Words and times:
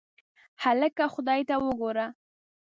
هکله 0.63 1.07
خدای 1.13 1.41
ته 1.47 1.55
وګوره. 1.65 2.05